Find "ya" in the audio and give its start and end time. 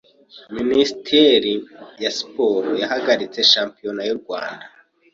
2.03-2.11